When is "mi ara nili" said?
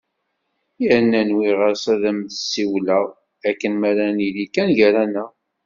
3.79-4.45